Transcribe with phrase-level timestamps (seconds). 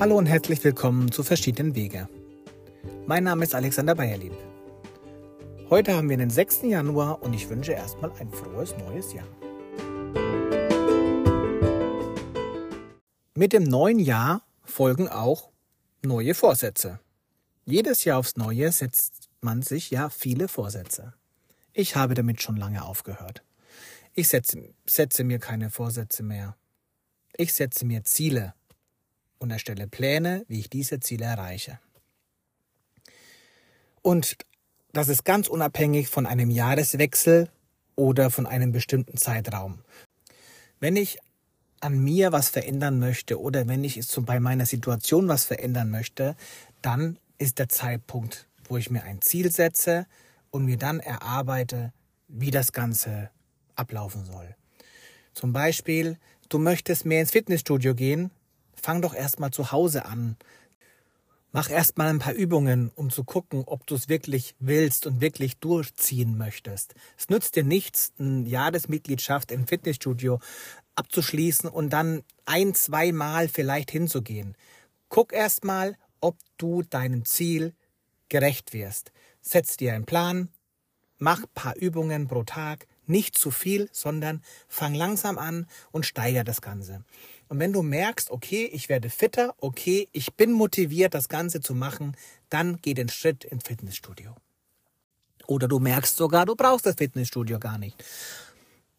[0.00, 2.08] Hallo und herzlich willkommen zu verschiedenen Wege.
[3.06, 4.32] Mein Name ist Alexander Bayerlieb.
[5.70, 6.62] Heute haben wir den 6.
[6.62, 9.26] Januar und ich wünsche erstmal ein frohes neues Jahr.
[13.34, 15.50] Mit dem neuen Jahr folgen auch
[16.04, 17.00] neue Vorsätze.
[17.64, 21.14] Jedes Jahr aufs Neue setzt man sich ja viele Vorsätze.
[21.72, 23.42] Ich habe damit schon lange aufgehört.
[24.14, 26.56] Ich setze, setze mir keine Vorsätze mehr.
[27.36, 28.54] Ich setze mir Ziele
[29.38, 31.78] und erstelle Pläne, wie ich diese Ziele erreiche.
[34.02, 34.36] Und
[34.92, 37.50] das ist ganz unabhängig von einem Jahreswechsel
[37.96, 39.80] oder von einem bestimmten Zeitraum.
[40.80, 41.18] Wenn ich
[41.80, 46.36] an mir was verändern möchte oder wenn ich es bei meiner Situation was verändern möchte,
[46.82, 50.06] dann ist der Zeitpunkt, wo ich mir ein Ziel setze
[50.50, 51.92] und mir dann erarbeite,
[52.28, 53.30] wie das Ganze
[53.76, 54.56] ablaufen soll.
[55.34, 56.18] Zum Beispiel,
[56.48, 58.30] du möchtest mehr ins Fitnessstudio gehen,
[58.82, 60.36] fang doch erstmal zu Hause an.
[61.50, 65.56] Mach erstmal ein paar Übungen, um zu gucken, ob du es wirklich willst und wirklich
[65.56, 66.94] durchziehen möchtest.
[67.16, 70.40] Es nützt dir nichts, eine Jahresmitgliedschaft im Fitnessstudio
[70.94, 74.56] abzuschließen und dann ein, zwei Mal vielleicht hinzugehen.
[75.08, 77.72] Guck erstmal, ob du deinem Ziel
[78.28, 79.12] gerecht wirst.
[79.40, 80.50] Setz dir einen Plan,
[81.18, 86.44] mach ein paar Übungen pro Tag, nicht zu viel, sondern fang langsam an und steiger
[86.44, 87.04] das Ganze.
[87.48, 91.74] Und wenn du merkst, okay, ich werde fitter, okay, ich bin motiviert, das Ganze zu
[91.74, 92.16] machen,
[92.50, 94.34] dann geh den Schritt ins Fitnessstudio.
[95.46, 97.96] Oder du merkst sogar, du brauchst das Fitnessstudio gar nicht.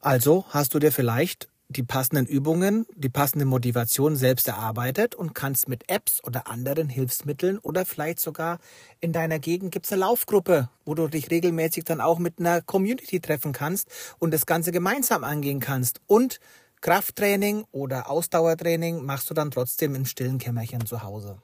[0.00, 5.68] Also hast du dir vielleicht die passenden Übungen, die passende Motivation selbst erarbeitet und kannst
[5.68, 8.58] mit Apps oder anderen Hilfsmitteln oder vielleicht sogar
[9.00, 12.60] in deiner Gegend gibt es eine Laufgruppe, wo du dich regelmäßig dann auch mit einer
[12.60, 16.00] Community treffen kannst und das Ganze gemeinsam angehen kannst.
[16.06, 16.38] Und
[16.84, 21.40] Krafttraining oder Ausdauertraining machst du dann trotzdem im stillen Kämmerchen zu Hause.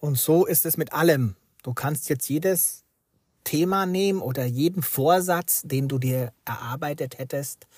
[0.00, 1.36] Und so ist es mit allem.
[1.62, 2.82] Du kannst jetzt jedes
[3.44, 7.68] Thema nehmen oder jeden Vorsatz, den du dir erarbeitet hättest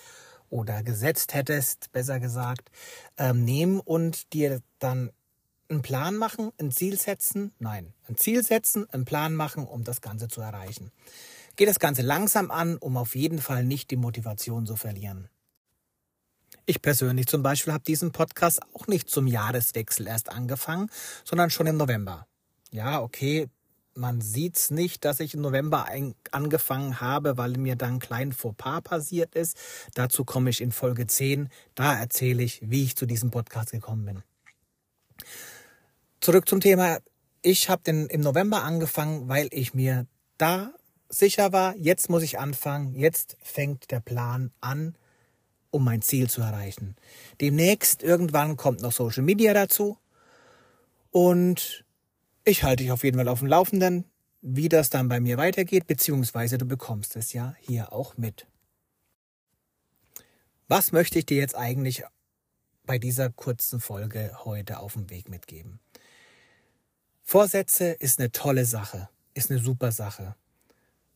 [0.49, 2.71] oder gesetzt hättest, besser gesagt,
[3.19, 5.11] ähm, nehmen und dir dann
[5.69, 10.01] einen Plan machen, ein Ziel setzen, nein, ein Ziel setzen, einen Plan machen, um das
[10.01, 10.91] Ganze zu erreichen.
[11.57, 15.29] Geh das Ganze langsam an, um auf jeden Fall nicht die Motivation zu verlieren.
[16.65, 20.91] Ich persönlich zum Beispiel habe diesen Podcast auch nicht zum Jahreswechsel erst angefangen,
[21.25, 22.27] sondern schon im November.
[22.73, 23.49] Ja, okay,
[23.95, 25.87] man sieht's nicht, dass ich im November
[26.31, 29.57] angefangen habe, weil mir dann ein klein Fauxpas passiert ist.
[29.95, 31.49] Dazu komme ich in Folge 10.
[31.75, 34.23] Da erzähle ich, wie ich zu diesem Podcast gekommen bin.
[36.21, 36.99] Zurück zum Thema.
[37.43, 40.73] Ich habe den im November angefangen, weil ich mir da
[41.09, 44.97] sicher war, jetzt muss ich anfangen, jetzt fängt der Plan an
[45.77, 46.97] um mein Ziel zu erreichen.
[47.41, 49.99] Demnächst irgendwann kommt noch Social Media dazu
[51.11, 51.85] und
[52.45, 54.05] ich halte dich auf jeden Fall auf dem Laufenden,
[54.41, 58.47] wie das dann bei mir weitergeht, beziehungsweise du bekommst es ja hier auch mit.
[60.67, 62.05] Was möchte ich dir jetzt eigentlich
[62.85, 65.79] bei dieser kurzen Folge heute auf dem Weg mitgeben?
[67.23, 70.37] Vorsätze ist eine tolle Sache, ist eine super Sache.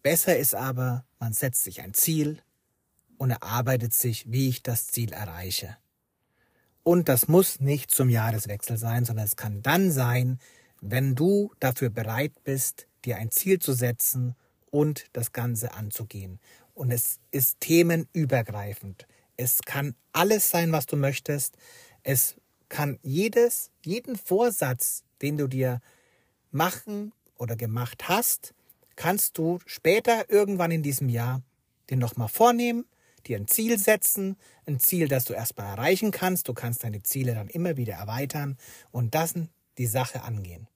[0.02, 2.42] Besser ist aber, man setzt sich ein Ziel,
[3.20, 5.76] und erarbeitet sich, wie ich das Ziel erreiche.
[6.82, 10.38] Und das muss nicht zum Jahreswechsel sein, sondern es kann dann sein,
[10.80, 14.36] wenn du dafür bereit bist, dir ein Ziel zu setzen
[14.70, 16.40] und das Ganze anzugehen.
[16.72, 19.06] Und es ist themenübergreifend.
[19.36, 21.58] Es kann alles sein, was du möchtest.
[22.02, 22.36] Es
[22.70, 25.82] kann jedes, jeden Vorsatz, den du dir
[26.52, 28.54] machen oder gemacht hast,
[28.96, 31.42] kannst du später irgendwann in diesem Jahr
[31.90, 32.86] den nochmal vornehmen
[33.26, 34.36] dir ein Ziel setzen,
[34.66, 36.48] ein Ziel, das du erstmal erreichen kannst.
[36.48, 38.56] Du kannst deine Ziele dann immer wieder erweitern
[38.90, 39.34] und das
[39.78, 40.68] die Sache angehen.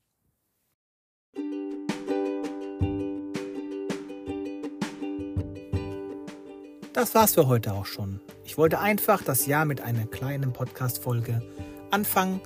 [6.92, 8.20] Das war's für heute auch schon.
[8.44, 11.42] Ich wollte einfach das Jahr mit einer kleinen Podcast-Folge
[11.90, 12.40] anfangen.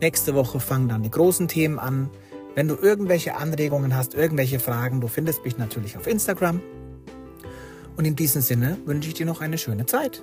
[0.00, 2.10] Nächste Woche fangen dann die großen Themen an.
[2.56, 6.60] Wenn du irgendwelche Anregungen hast, irgendwelche Fragen, du findest mich natürlich auf Instagram
[7.96, 10.22] und in diesem Sinne wünsche ich dir noch eine schöne Zeit.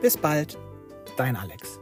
[0.00, 0.58] Bis bald,
[1.16, 1.81] dein Alex.